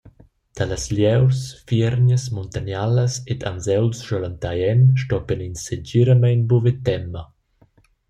[0.59, 7.23] Dallas lieurs, fiergnas, muntanialas ed anseuls schelentai en stoppien ins segiramein buca ver tema.